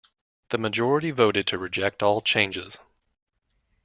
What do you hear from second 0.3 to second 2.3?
The majority voted to reject all